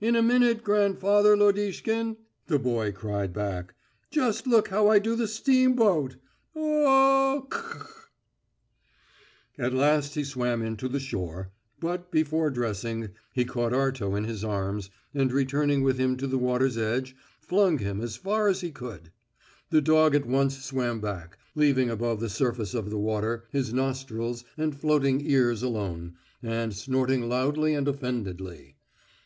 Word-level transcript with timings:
"In 0.00 0.16
a 0.16 0.22
minute, 0.22 0.64
grandfather 0.64 1.36
Lodishkin," 1.36 2.16
the 2.46 2.58
boy 2.58 2.92
cried 2.92 3.34
back. 3.34 3.74
"Just 4.10 4.46
look 4.46 4.68
how 4.68 4.88
I 4.88 4.98
do 4.98 5.14
the 5.14 5.28
steamboat. 5.28 6.16
U 6.56 6.62
u 6.62 6.66
u 6.78 6.88
ukh!" 7.46 8.10
At 9.58 9.74
last 9.74 10.14
he 10.14 10.24
swam 10.24 10.62
in 10.62 10.78
to 10.78 10.88
the 10.88 10.98
shore, 10.98 11.50
but, 11.78 12.10
before 12.10 12.48
dressing, 12.48 13.10
he 13.34 13.44
caught 13.44 13.72
Arto 13.74 14.16
in 14.16 14.24
his 14.24 14.42
arms, 14.42 14.88
and 15.12 15.30
returning 15.30 15.82
with 15.82 15.98
him 15.98 16.16
to 16.16 16.26
the 16.26 16.38
water's 16.38 16.78
edge, 16.78 17.14
flung 17.42 17.76
him 17.76 18.00
as 18.00 18.16
far 18.16 18.48
as 18.48 18.62
he 18.62 18.70
could. 18.70 19.12
The 19.68 19.82
dog 19.82 20.14
at 20.14 20.24
once 20.24 20.56
swam 20.64 21.02
back, 21.02 21.36
leaving 21.54 21.90
above 21.90 22.20
the 22.20 22.30
surface 22.30 22.72
of 22.72 22.88
the 22.88 22.96
water 22.98 23.44
his 23.52 23.74
nostrils 23.74 24.42
and 24.56 24.74
floating 24.74 25.20
ears 25.20 25.62
alone, 25.62 26.14
and 26.42 26.72
snorting 26.74 27.28
loudly 27.28 27.74
and 27.74 27.86
offendedly. 27.86 28.76